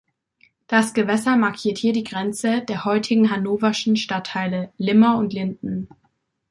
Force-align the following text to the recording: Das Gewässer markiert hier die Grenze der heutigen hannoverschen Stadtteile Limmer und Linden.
Das 0.65 0.95
Gewässer 0.95 1.35
markiert 1.37 1.77
hier 1.77 1.93
die 1.93 2.03
Grenze 2.03 2.63
der 2.63 2.85
heutigen 2.85 3.29
hannoverschen 3.29 3.97
Stadtteile 3.97 4.73
Limmer 4.79 5.15
und 5.19 5.31
Linden. 5.31 5.89